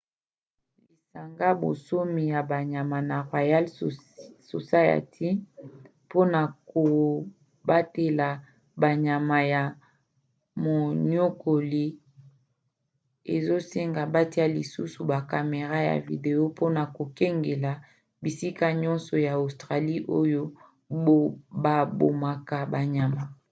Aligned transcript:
lisanga 0.89 1.47
bonsomi 1.61 2.23
ya 2.33 2.41
banyama 2.51 2.97
na 3.09 3.17
royal 3.31 3.65
society 4.51 5.29
mpona 6.05 6.41
kobatela 6.69 8.27
banyama 8.81 9.37
na 9.53 9.61
moniokoli 10.63 11.85
rspca 11.89 11.93
ezosenga 13.35 14.01
batia 14.13 14.45
lisusu 14.57 14.99
ba 15.11 15.19
camera 15.31 15.77
ya 15.89 15.95
video 16.09 16.39
mpona 16.51 16.81
kokengela 16.97 17.71
bisika 18.23 18.67
nyonso 18.83 19.13
ya 19.27 19.31
australie 19.41 20.01
oyo 20.19 20.43
babomaka 21.63 22.57
banyama 22.73 23.23